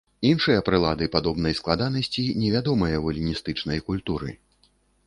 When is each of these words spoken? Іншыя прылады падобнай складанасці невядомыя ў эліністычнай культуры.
Іншыя 0.27 0.61
прылады 0.69 1.09
падобнай 1.17 1.57
складанасці 1.61 2.27
невядомыя 2.45 2.97
ў 2.99 3.05
эліністычнай 3.19 3.79
культуры. 3.93 4.29